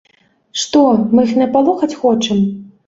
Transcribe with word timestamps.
Што, 0.61 0.81
мы 1.13 1.27
іх 1.29 1.37
напалохаць 1.43 1.93
хочам? 2.05 2.47